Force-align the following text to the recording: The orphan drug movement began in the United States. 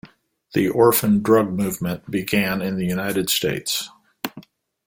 The 0.55 0.67
orphan 0.67 1.21
drug 1.21 1.53
movement 1.53 2.09
began 2.09 2.59
in 2.63 2.75
the 2.75 2.87
United 2.87 3.29
States. 3.29 3.87